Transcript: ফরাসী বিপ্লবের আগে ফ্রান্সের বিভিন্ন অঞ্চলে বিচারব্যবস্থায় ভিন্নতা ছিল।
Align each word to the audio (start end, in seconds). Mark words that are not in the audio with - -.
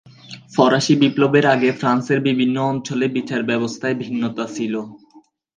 ফরাসী 0.55 0.93
বিপ্লবের 1.01 1.45
আগে 1.45 1.69
ফ্রান্সের 1.71 2.19
বিভিন্ন 2.19 2.55
অঞ্চলে 2.71 3.05
বিচারব্যবস্থায় 3.17 3.95
ভিন্নতা 3.95 4.45
ছিল। 4.55 4.73